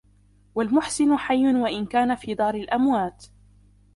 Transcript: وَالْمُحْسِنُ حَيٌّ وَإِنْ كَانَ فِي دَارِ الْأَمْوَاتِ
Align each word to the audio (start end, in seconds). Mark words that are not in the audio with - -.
وَالْمُحْسِنُ 0.55 1.15
حَيٌّ 1.17 1.55
وَإِنْ 1.55 1.85
كَانَ 1.85 2.15
فِي 2.15 2.33
دَارِ 2.35 2.55
الْأَمْوَاتِ 2.55 3.25